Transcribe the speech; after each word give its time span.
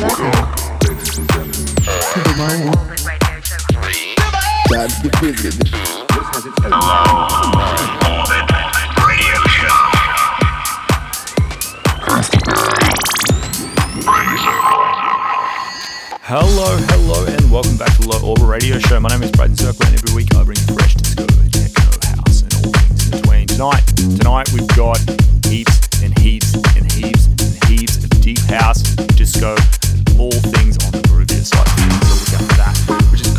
Hello, 0.00 0.08
hello, 16.78 17.26
and 17.26 17.52
welcome 17.52 17.76
back 17.76 17.94
to 17.96 18.00
the 18.00 18.08
Low 18.08 18.26
Orbit 18.26 18.46
Radio 18.46 18.78
Show. 18.78 19.00
My 19.00 19.10
name 19.10 19.22
is 19.22 19.30
Braden 19.32 19.56
Circle, 19.56 19.84
and 19.84 19.94
every 19.96 20.14
week 20.14 20.34
I 20.34 20.44
bring 20.44 20.56
fresh 20.56 20.94
disco, 20.94 21.26
techno, 21.26 21.90
house, 22.08 22.40
and 22.40 22.54
all 22.54 22.72
things 22.72 23.04
in 23.04 23.20
between. 23.20 23.46
Tonight, 23.48 23.84
tonight 24.16 24.50
we've 24.54 24.68
got 24.68 24.98
heaps 25.44 26.02
and 26.02 26.18
heaps 26.18 26.54
and 26.54 26.90
heaps 26.90 27.26
and 27.26 27.64
heaps 27.68 28.02
of 28.02 28.08
deep 28.22 28.40
house, 28.48 28.80
disco, 29.12 29.56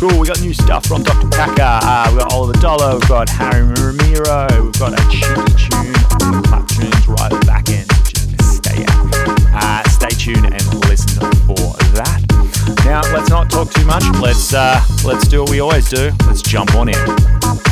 cool. 0.08 0.18
We 0.18 0.26
got 0.26 0.40
new 0.40 0.52
stuff 0.52 0.84
from 0.86 1.04
Dr. 1.04 1.28
Packer, 1.28 1.62
uh, 1.62 2.08
we've 2.10 2.18
got 2.18 2.32
Oliver 2.32 2.58
Dollar, 2.58 2.94
we've 2.94 3.08
got 3.08 3.28
Harry 3.28 3.62
Romero, 3.62 4.48
we've 4.60 4.78
got 4.78 4.98
a 4.98 5.02
cheeky 5.08 5.54
tune 5.54 5.92
the 5.92 6.42
clap 6.44 6.66
tunes 6.66 7.06
right 7.06 7.32
at 7.32 7.40
the 7.40 7.46
back 7.46 7.68
end, 7.70 7.86
which 7.92 8.18
is. 8.18 8.32
Uh, 9.54 9.82
stay 9.88 10.08
tuned 10.08 10.46
and 10.46 10.74
listen 10.88 11.20
for 11.46 11.76
that. 11.94 12.20
Now, 12.84 13.02
let's 13.14 13.28
not 13.28 13.50
talk 13.50 13.70
too 13.70 13.84
much. 13.84 14.02
Let's 14.18 14.54
uh, 14.54 14.82
let's 15.04 15.28
do 15.28 15.42
what 15.42 15.50
we 15.50 15.60
always 15.60 15.88
do. 15.88 16.10
Let's 16.26 16.42
jump 16.42 16.74
on 16.74 16.88
in. 16.88 17.71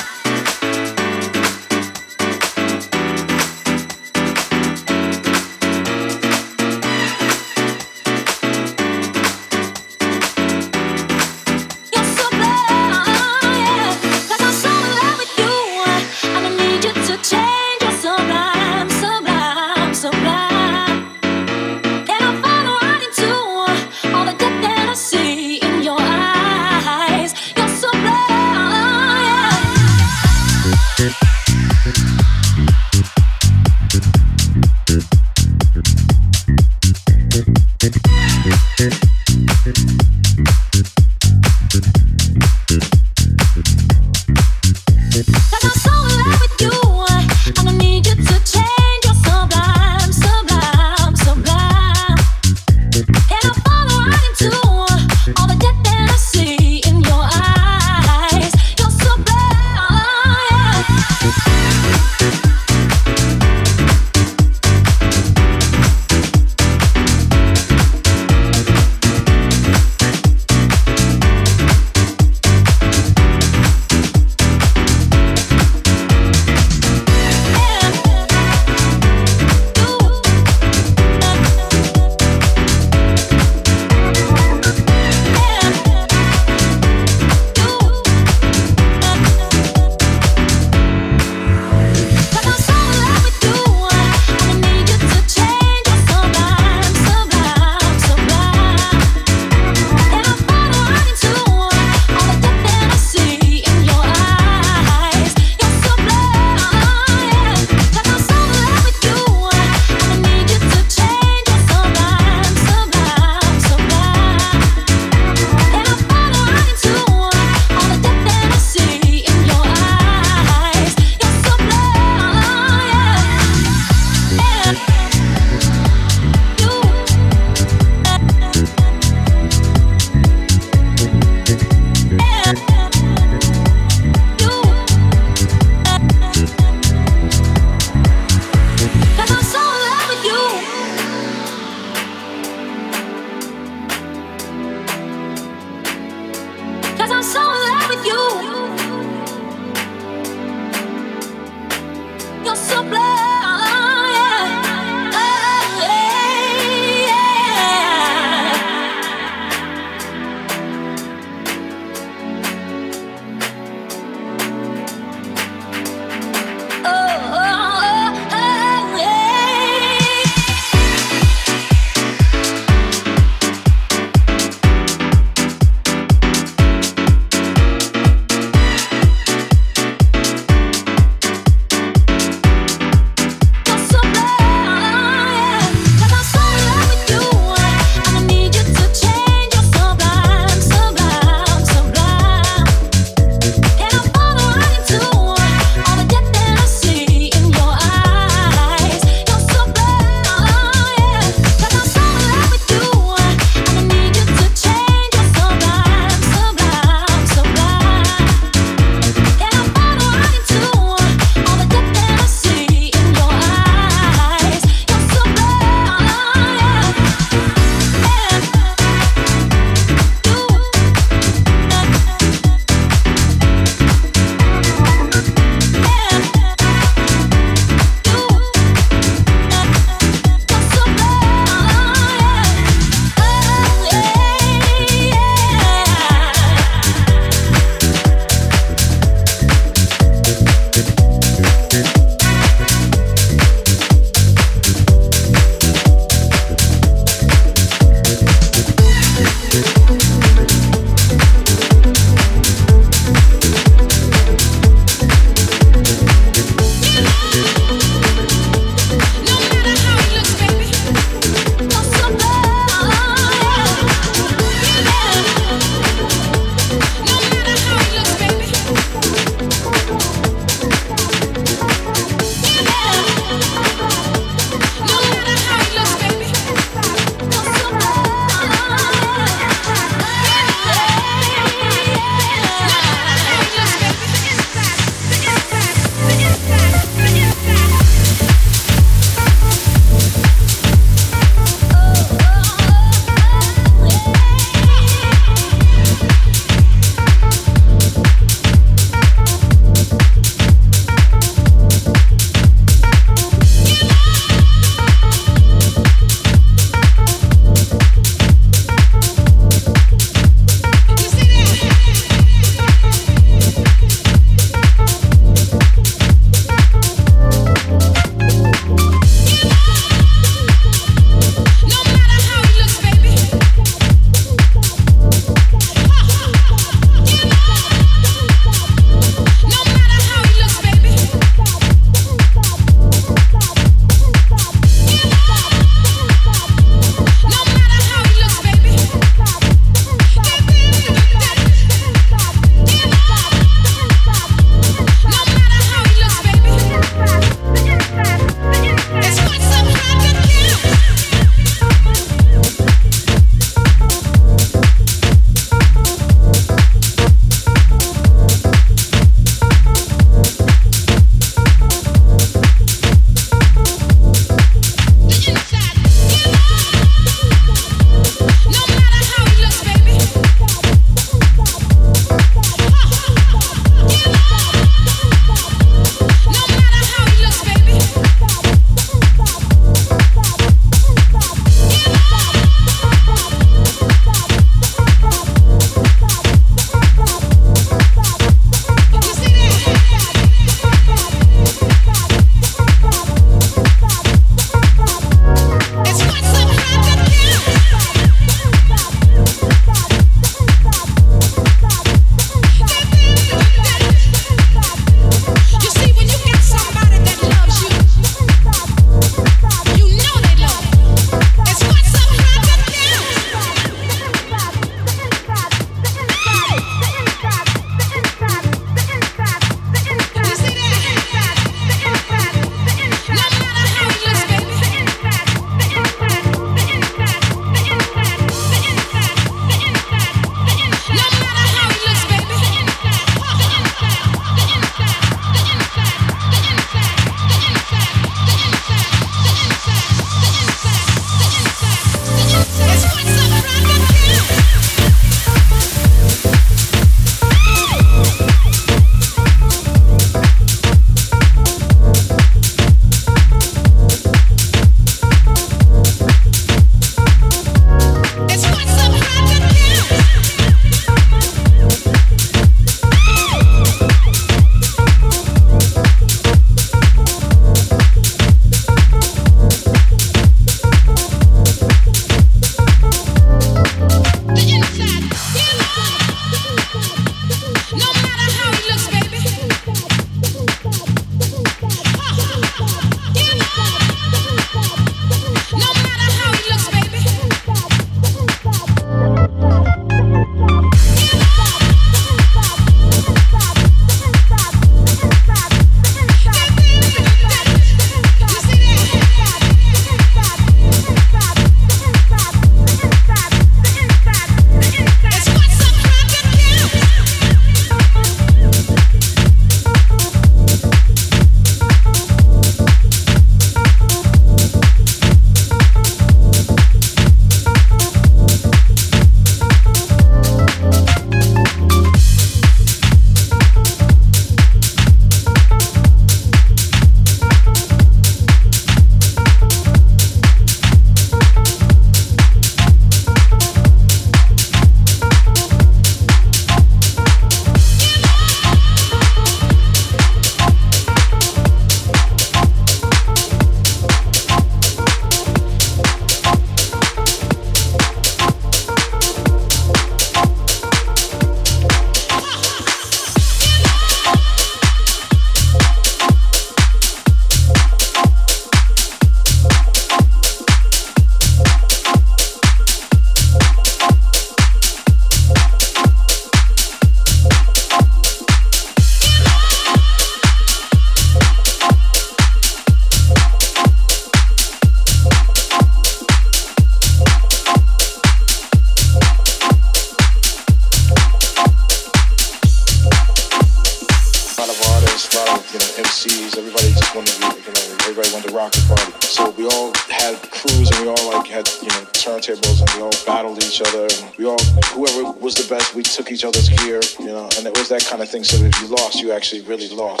Actually 599.21 599.41
really 599.41 599.69
lost. 599.69 600.00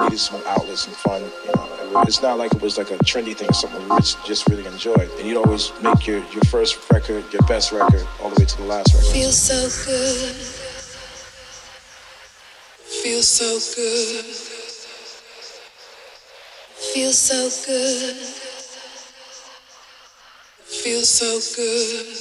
Needed 0.00 0.18
some 0.18 0.42
outlets 0.46 0.86
and 0.86 0.96
fun. 0.96 1.22
You 1.22 1.52
know, 1.56 2.02
it's 2.02 2.22
not 2.22 2.38
like 2.38 2.52
it 2.54 2.62
was 2.62 2.78
like 2.78 2.90
a 2.90 2.98
trendy 2.98 3.36
thing 3.36 3.52
something. 3.52 3.82
We 3.88 3.98
just 4.26 4.48
really 4.48 4.66
enjoyed. 4.66 5.10
And 5.18 5.26
you'd 5.28 5.36
always 5.36 5.72
make 5.82 6.06
your 6.06 6.18
your 6.32 6.42
first 6.44 6.78
record, 6.90 7.24
your 7.32 7.42
best 7.42 7.72
record, 7.72 8.06
all 8.22 8.30
the 8.30 8.40
way 8.40 8.46
to 8.46 8.56
the 8.56 8.64
last 8.64 8.94
record. 8.94 9.12
Feels 9.12 9.38
so 9.38 9.60
good. 9.86 10.36
Feels 13.02 13.28
so 13.28 13.58
good. 13.76 14.24
Feels 16.94 17.18
so 17.18 17.50
good. 17.66 18.16
Feels 20.66 21.08
so 21.08 21.40
good. 21.56 22.19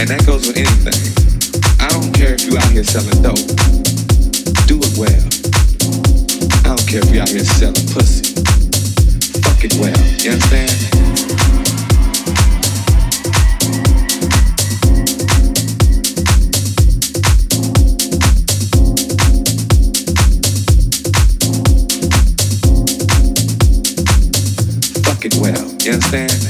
And 0.00 0.08
that 0.08 0.24
goes 0.24 0.46
with 0.46 0.56
anything. 0.56 0.96
I 1.78 1.86
don't 1.90 2.10
care 2.14 2.32
if 2.32 2.46
you 2.46 2.56
out 2.56 2.70
here 2.72 2.82
selling 2.82 3.20
dope. 3.20 3.36
Do 4.64 4.80
it 4.80 4.96
well. 4.96 5.12
I 6.64 6.74
don't 6.74 6.88
care 6.88 7.04
if 7.04 7.12
you 7.12 7.20
out 7.20 7.28
here 7.28 7.44
selling 7.44 7.84
pussy. 7.92 8.32
Fuck 9.44 9.62
it 9.62 9.74
well. 9.76 9.92
You 10.24 10.32
understand? 10.32 10.72
Well, 25.38 25.76
you 25.84 25.92
understand? 25.92 26.49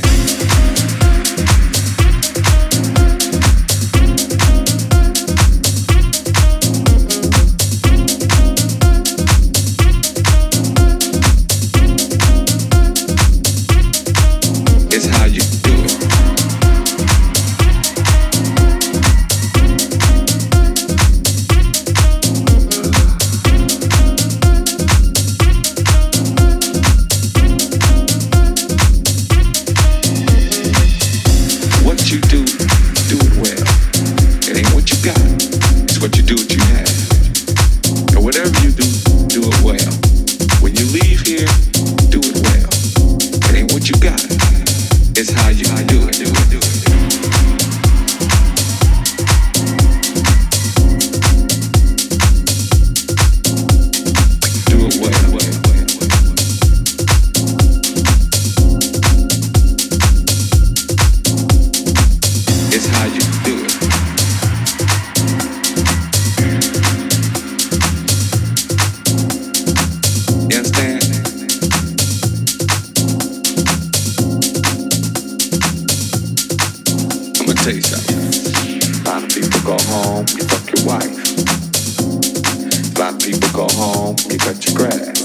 cut 84.40 84.64
your 84.66 84.76
grass. 84.76 85.20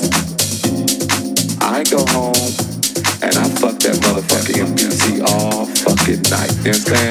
I 1.62 1.84
go 1.89 2.04
home 2.12 2.36
and 3.23 3.34
I 3.36 3.47
fuck 3.60 3.80
that 3.80 3.95
motherfucker 4.04 4.56
motherfucking 4.56 4.60
MPC 4.75 5.21
all 5.28 5.65
fucking 5.65 6.21
night. 6.30 6.51
Understand? 6.60 7.04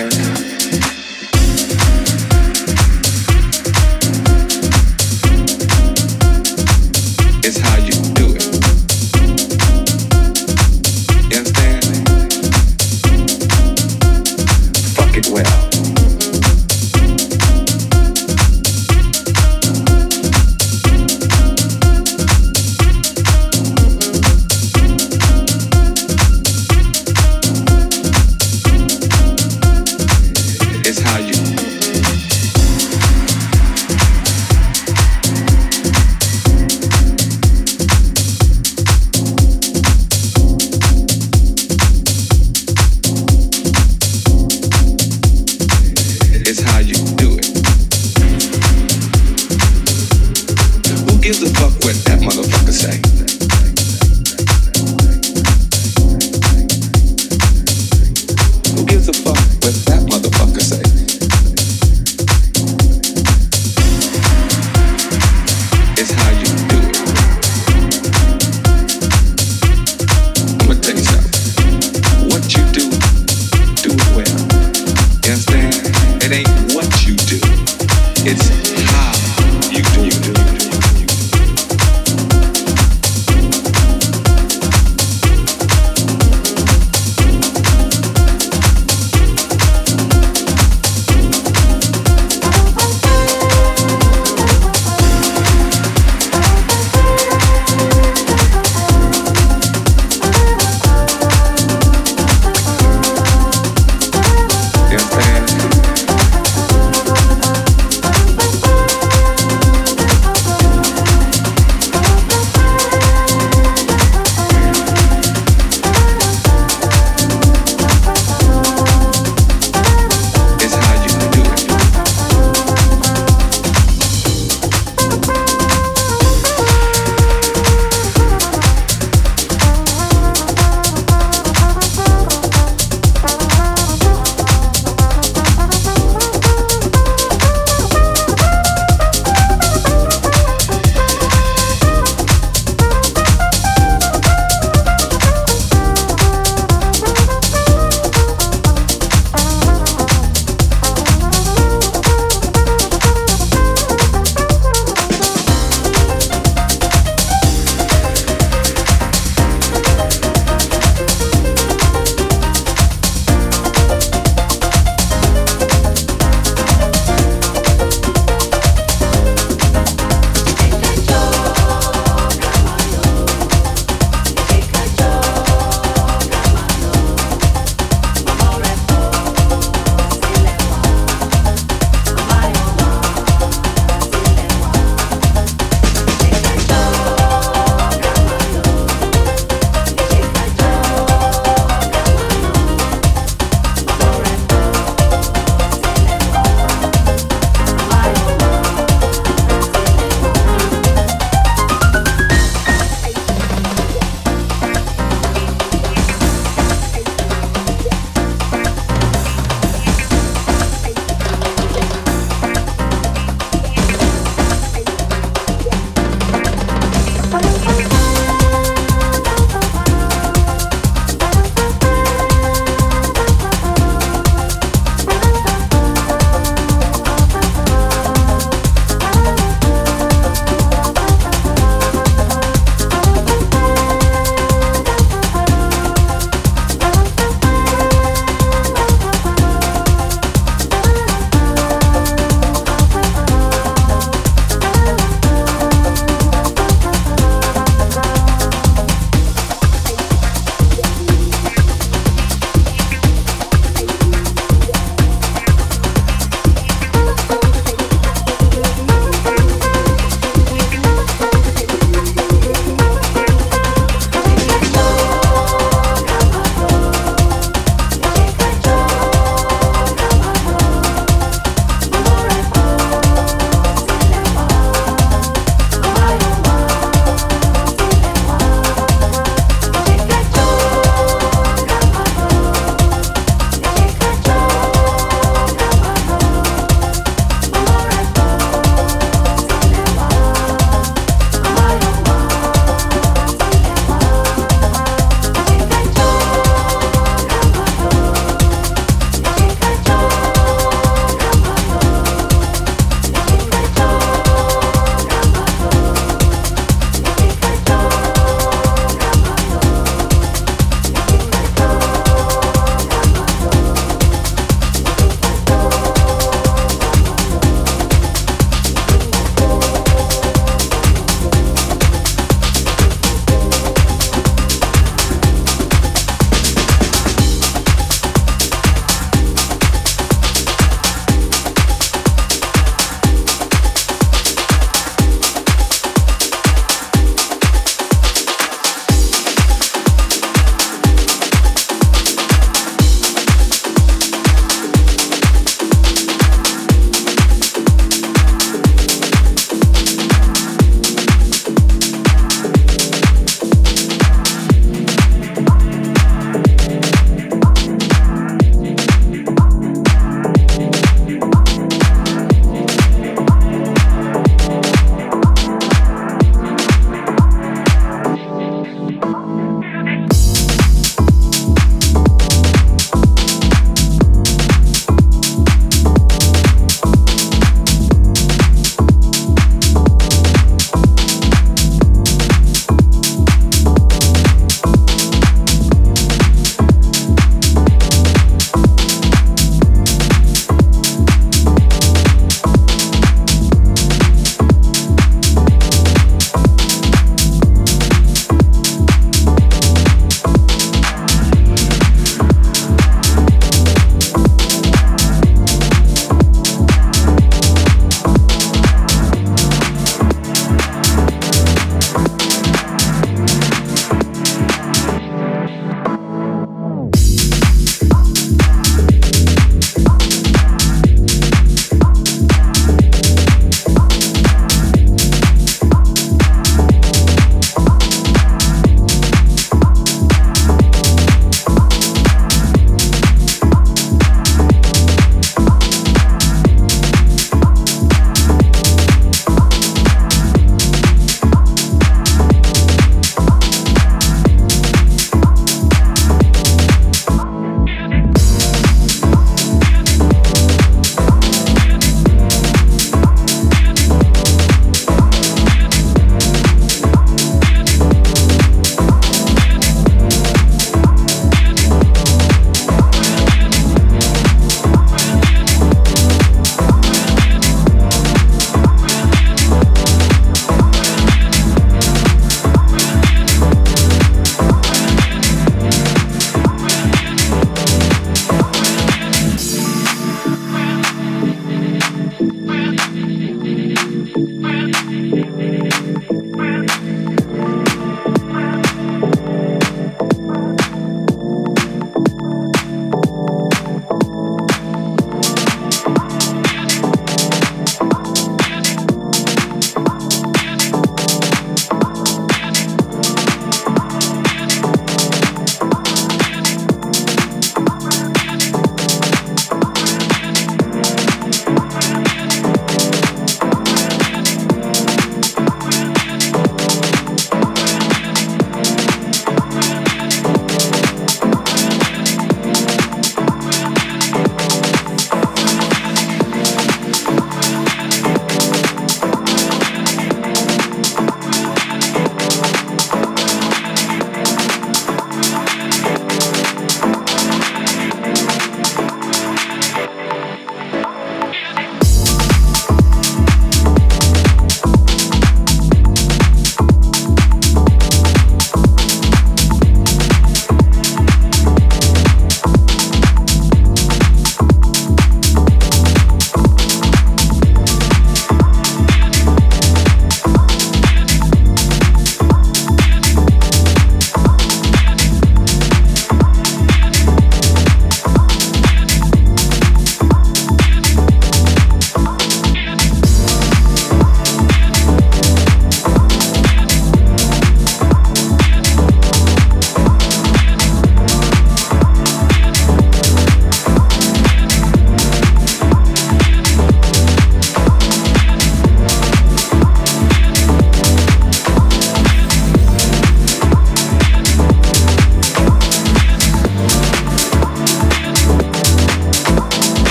siente 104.99 105.34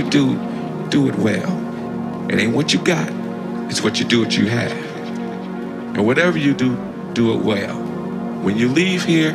do 0.00 1.08
it 1.08 1.14
well. 1.16 2.30
It 2.30 2.38
ain't 2.38 2.54
what 2.54 2.72
you 2.72 2.82
got, 2.82 3.10
it's 3.70 3.82
what 3.82 3.98
you 3.98 4.06
do 4.06 4.20
what 4.20 4.34
you 4.38 4.46
have. 4.46 4.72
And 4.72 6.06
whatever 6.06 6.38
you 6.38 6.54
do, 6.54 6.76
do 7.12 7.34
it 7.34 7.44
well. 7.44 7.76
When 8.42 8.56
you 8.56 8.68
leave 8.68 9.04
here, 9.04 9.32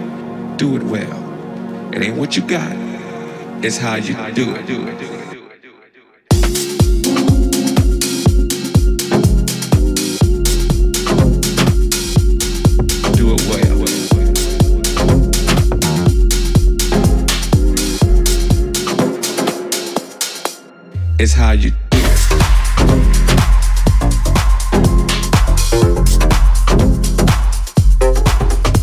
do 0.58 0.76
it 0.76 0.84
well. 0.84 1.94
It 1.94 2.02
ain't 2.02 2.18
what 2.18 2.36
you 2.36 2.42
got, 2.42 2.76
it's 3.64 3.78
how 3.78 3.96
you 3.98 4.16
do 4.34 4.56
it. 4.56 5.17
Is 21.20 21.34
how 21.34 21.52
you 21.52 21.72
do 21.72 21.98
it. 21.98 22.32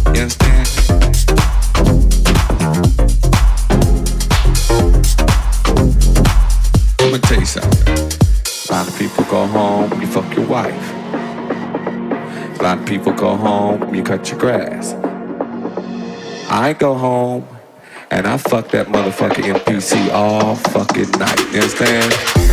Understand? 0.08 0.68
I'm 6.98 7.10
gonna 7.10 7.18
tell 7.20 7.38
you 7.38 7.46
something. 7.46 7.88
A 7.88 8.72
lot 8.72 8.88
of 8.88 8.98
people 8.98 9.24
go 9.24 9.46
home, 9.46 10.00
you 10.00 10.06
fuck 10.08 10.34
your 10.34 10.46
wife. 10.46 10.92
A 12.58 12.62
lot 12.62 12.78
of 12.78 12.86
people 12.86 13.12
go 13.12 13.36
home, 13.36 13.94
you 13.94 14.02
cut 14.02 14.28
your 14.28 14.40
grass. 14.40 14.94
I 16.50 16.72
go 16.72 16.94
home 16.94 17.53
and 18.14 18.28
I 18.28 18.36
fuck 18.36 18.68
that 18.68 18.86
motherfucking 18.86 19.52
MPC 19.54 20.12
all 20.12 20.54
fucking 20.54 21.10
night. 21.18 21.40
You 21.52 21.60
understand? 21.60 22.43